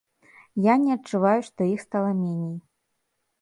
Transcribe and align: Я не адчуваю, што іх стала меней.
Я 0.71 0.77
не 0.85 0.91
адчуваю, 0.97 1.41
што 1.49 1.67
іх 1.73 1.85
стала 1.87 2.11
меней. 2.23 2.57